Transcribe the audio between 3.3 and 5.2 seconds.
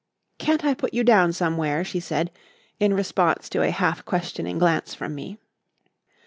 to a half questioning glance from